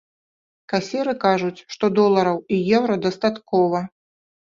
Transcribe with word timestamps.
Касіры 0.73 1.13
кажуць, 1.25 1.63
што 1.75 1.85
долараў 2.01 2.43
і 2.57 2.61
еўра 2.81 3.01
дастаткова. 3.07 3.89